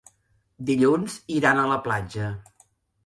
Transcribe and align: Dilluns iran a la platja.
Dilluns 0.69 1.17
iran 1.35 1.61
a 1.61 1.67
la 1.73 1.79
platja. 1.89 2.33